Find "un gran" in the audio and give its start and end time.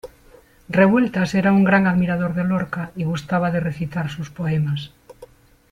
1.53-1.85